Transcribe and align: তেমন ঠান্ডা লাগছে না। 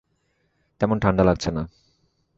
তেমন 0.81 0.97
ঠান্ডা 0.99 1.23
লাগছে 1.23 1.49
না। 1.51 1.63